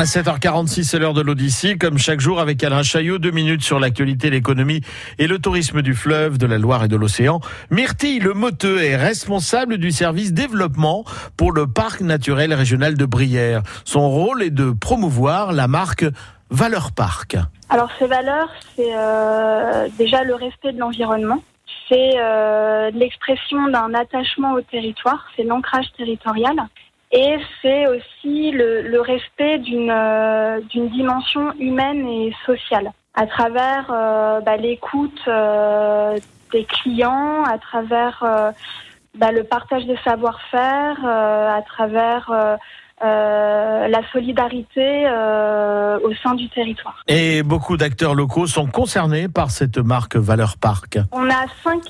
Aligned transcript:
À 0.00 0.04
7h46, 0.04 0.84
c'est 0.84 0.98
l'heure 0.98 1.12
de 1.12 1.20
l'Odyssée. 1.20 1.76
Comme 1.76 1.98
chaque 1.98 2.20
jour 2.20 2.40
avec 2.40 2.64
Alain 2.64 2.82
Chaillot, 2.82 3.18
deux 3.18 3.32
minutes 3.32 3.60
sur 3.60 3.78
l'actualité, 3.78 4.30
l'économie 4.30 4.80
et 5.18 5.26
le 5.26 5.38
tourisme 5.38 5.82
du 5.82 5.94
fleuve, 5.94 6.38
de 6.38 6.46
la 6.46 6.56
Loire 6.56 6.84
et 6.84 6.88
de 6.88 6.96
l'océan. 6.96 7.40
Myrtille 7.70 8.18
Le 8.18 8.32
Moteux 8.32 8.82
est 8.82 8.96
responsable 8.96 9.76
du 9.76 9.90
service 9.90 10.32
développement 10.32 11.04
pour 11.36 11.52
le 11.52 11.66
parc 11.66 12.00
naturel 12.00 12.54
régional 12.54 12.96
de 12.96 13.04
Brière. 13.04 13.60
Son 13.84 14.08
rôle 14.08 14.42
est 14.42 14.48
de 14.48 14.70
promouvoir 14.70 15.52
la 15.52 15.68
marque 15.68 16.06
Valeur 16.48 16.92
Parc. 16.92 17.36
Alors 17.68 17.90
ces 17.98 18.06
valeurs, 18.06 18.48
c'est 18.76 18.96
euh, 18.96 19.86
déjà 19.98 20.24
le 20.24 20.34
respect 20.34 20.72
de 20.72 20.78
l'environnement. 20.78 21.42
C'est 21.90 22.12
euh, 22.16 22.90
l'expression 22.94 23.68
d'un 23.68 23.92
attachement 23.92 24.54
au 24.54 24.62
territoire, 24.62 25.26
c'est 25.36 25.42
l'ancrage 25.42 25.92
territorial. 25.98 26.56
Et 27.12 27.36
c'est 27.60 27.86
aussi 27.88 28.52
le, 28.52 28.82
le 28.82 29.00
respect 29.00 29.58
d'une 29.58 29.90
euh, 29.90 30.60
d'une 30.70 30.88
dimension 30.90 31.52
humaine 31.58 32.06
et 32.06 32.32
sociale 32.46 32.92
à 33.14 33.26
travers 33.26 33.90
euh, 33.90 34.40
bah, 34.40 34.56
l'écoute 34.56 35.20
euh, 35.26 36.16
des 36.52 36.64
clients, 36.64 37.42
à 37.44 37.58
travers 37.58 38.52
bah, 39.16 39.32
le 39.32 39.42
partage 39.42 39.86
des 39.86 39.96
savoir-faire, 40.04 41.04
à 41.04 41.62
travers 41.62 42.58
la 43.00 44.00
solidarité 44.12 45.06
au 46.02 46.12
sein 46.22 46.34
du 46.34 46.48
territoire. 46.48 47.04
Et 47.06 47.44
beaucoup 47.44 47.76
d'acteurs 47.76 48.16
locaux 48.16 48.48
sont 48.48 48.66
concernés 48.66 49.28
par 49.28 49.52
cette 49.52 49.78
marque 49.78 50.16
Valeur 50.16 50.56
Parc. 50.56 50.98
On 51.12 51.30
a 51.30 51.46
cinq 51.62 51.82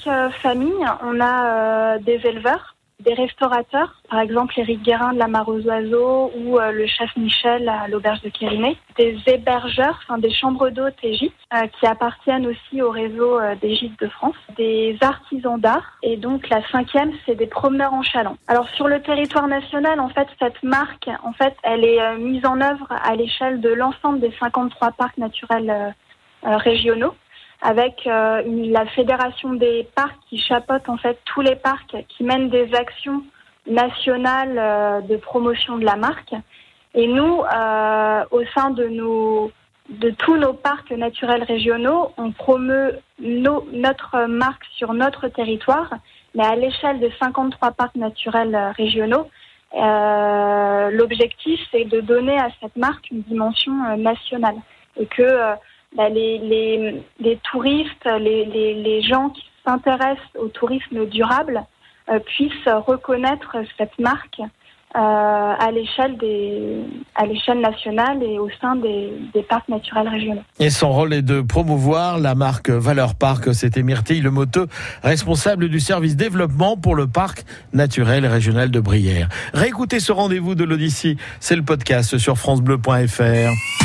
familles, 0.43 0.87
on 1.03 1.21
a 1.23 1.97
des 2.01 2.21
éleveurs 2.25 2.77
des 3.01 3.15
restaurateurs, 3.15 3.95
par 4.09 4.21
exemple 4.21 4.59
Éric 4.59 4.83
Guérin 4.83 5.13
de 5.13 5.19
la 5.19 5.29
Mare 5.29 5.49
aux 5.49 5.61
Oiseaux 5.61 6.31
ou 6.37 6.59
euh, 6.59 6.71
le 6.71 6.87
chef 6.87 7.11
Michel 7.17 7.69
à 7.69 7.89
l'auberge 7.89 8.21
de 8.23 8.29
Kérimé, 8.29 8.77
des 8.97 9.17
hébergeurs, 9.27 10.01
enfin 10.03 10.19
des 10.19 10.33
chambres 10.33 10.71
d'hôtes 10.71 10.99
et 11.03 11.15
gîtes 11.15 11.33
euh, 11.55 11.67
qui 11.79 11.87
appartiennent 11.87 12.47
aussi 12.47 12.83
au 12.83 12.91
réseau 12.91 13.39
euh, 13.39 13.55
des 13.61 13.75
gîtes 13.75 13.99
de 14.01 14.09
France, 14.09 14.37
des 14.57 14.97
artisans 15.01 15.59
d'art 15.59 15.99
et 16.03 16.17
donc 16.17 16.49
la 16.49 16.67
cinquième 16.69 17.13
c'est 17.27 17.35
des 17.35 17.47
promeneurs 17.47 17.95
en 17.95 18.03
chaland. 18.03 18.37
Alors 18.49 18.69
sur 18.71 18.89
le 18.89 19.01
territoire 19.01 19.49
national, 19.49 20.01
en 20.01 20.09
fait 20.09 20.29
cette 20.39 20.63
marque, 20.63 21.09
en 21.23 21.33
fait, 21.33 21.55
elle 21.63 21.85
est 21.85 22.17
mise 22.19 22.45
en 22.45 22.61
œuvre 22.61 22.89
à 22.91 23.15
l'échelle 23.15 23.61
de 23.61 23.71
l'ensemble 23.71 24.21
des 24.21 24.33
53 24.39 24.93
parcs 24.93 25.19
naturels 25.19 25.95
régionaux 26.43 27.15
avec 27.63 28.07
euh, 28.07 28.43
la 28.47 28.87
fédération 28.87 29.53
des 29.53 29.87
parcs 29.95 30.19
qui 30.29 30.39
chapeaute 30.39 30.89
en 30.89 30.97
fait 30.97 31.19
tous 31.27 31.43
les 31.43 31.57
parcs 31.57 31.97
qui 32.09 32.25
mènent 32.25 32.49
des 32.49 32.75
actions 32.75 33.23
nationales 33.67 34.59
euh, 34.59 35.01
de 35.03 35.17
promotion 35.17 35.77
de 35.77 35.85
la 35.85 35.97
marque. 35.97 36.35
Et 36.95 37.07
nous, 37.07 37.43
euh, 37.43 38.25
au 38.31 38.43
sein 38.55 38.71
de 38.71 38.87
nos 38.87 39.53
de 39.89 40.11
tous 40.11 40.37
nos 40.37 40.53
parcs 40.53 40.93
naturels 40.93 41.43
régionaux, 41.43 42.13
on 42.17 42.31
promeut 42.31 43.01
nos, 43.19 43.67
notre 43.73 44.27
marque 44.27 44.65
sur 44.77 44.93
notre 44.93 45.27
territoire, 45.27 45.91
mais 46.37 46.47
à 46.47 46.55
l'échelle 46.55 47.01
de 47.01 47.11
53 47.19 47.73
parcs 47.73 47.97
naturels 47.97 48.57
régionaux. 48.77 49.29
Euh, 49.75 50.91
L'objectif, 50.93 51.59
c'est 51.73 51.85
de 51.85 52.01
donner 52.01 52.39
à 52.39 52.51
cette 52.61 52.77
marque 52.77 53.11
une 53.11 53.23
dimension 53.23 53.73
nationale 53.97 54.55
et 54.97 55.07
que 55.07 55.57
bah, 55.97 56.09
les, 56.09 57.03
touristes, 57.51 58.09
les, 58.21 59.03
gens 59.03 59.31
qui 59.31 59.43
s'intéressent 59.65 60.37
au 60.39 60.49
tourisme 60.49 61.07
durable 61.07 61.65
euh, 62.11 62.19
puissent 62.21 62.69
reconnaître 62.87 63.57
cette 63.77 63.99
marque 63.99 64.41
euh, 64.97 64.99
à 64.99 65.71
l'échelle 65.71 66.17
nationale 67.61 68.23
et 68.25 68.41
au 68.41 68.49
sein 68.61 68.75
des, 68.75 69.43
parcs 69.49 69.69
naturels 69.69 70.09
régionaux. 70.09 70.43
Et 70.59 70.71
son 70.71 70.91
rôle 70.91 71.13
est 71.13 71.23
de 71.23 71.41
promouvoir 71.41 72.19
la 72.19 72.35
marque 72.35 72.71
Valeur 72.71 73.15
Parc. 73.15 73.55
C'était 73.55 73.83
Myrtille 73.83 74.21
Le 74.21 74.31
Moteux, 74.33 74.67
responsable 75.05 75.69
du 75.69 75.79
service 75.79 76.17
développement 76.17 76.77
pour 76.77 76.97
le 76.97 77.07
parc 77.07 77.45
naturel 77.73 78.27
régional 78.27 78.71
de 78.71 78.81
Brière. 78.81 79.29
Réécoutez 79.55 80.01
ce 80.01 80.11
rendez-vous 80.11 80.57
de 80.57 80.65
l'Odyssée, 80.65 81.17
c'est 81.39 81.57
le 81.57 81.63
podcast 81.63 82.19
sur 82.19 82.37
francebleu.fr. 82.37 83.80